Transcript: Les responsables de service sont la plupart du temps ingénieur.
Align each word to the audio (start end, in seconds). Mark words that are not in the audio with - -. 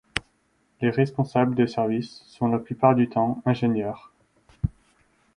Les 0.81 0.89
responsables 0.89 1.53
de 1.53 1.67
service 1.67 2.23
sont 2.25 2.47
la 2.47 2.57
plupart 2.57 2.95
du 2.95 3.07
temps 3.07 3.39
ingénieur. 3.45 4.11